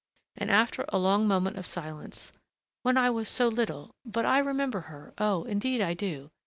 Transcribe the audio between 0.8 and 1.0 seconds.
a